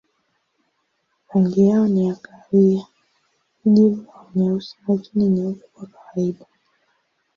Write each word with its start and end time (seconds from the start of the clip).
Rangi 1.29 1.67
yao 1.67 1.87
ni 1.87 2.15
kahawia, 2.15 2.87
kijivu 3.63 4.05
au 4.13 4.27
nyeusi 4.35 4.77
na 4.87 4.97
chini 4.97 5.27
nyeupe 5.27 5.65
kwa 5.73 5.87
kawaida. 5.87 6.45